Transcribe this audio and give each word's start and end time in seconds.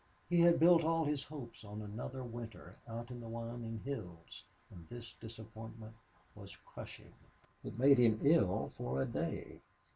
He 0.31 0.39
had 0.39 0.59
built 0.59 0.83
all 0.83 1.05
his 1.05 1.21
hopes 1.25 1.63
on 1.63 1.83
another 1.83 2.23
winter 2.23 2.75
out 2.87 3.11
in 3.11 3.19
the 3.21 3.27
Wyoming 3.27 3.81
hills, 3.85 4.41
and 4.71 4.89
this 4.89 5.13
disappointment 5.21 5.93
was 6.33 6.55
crushing. 6.55 7.13
It 7.63 7.77
made 7.77 7.99
him 7.99 8.19
ill 8.23 8.69
for 8.75 8.99
a 8.99 9.05
day. 9.05 9.59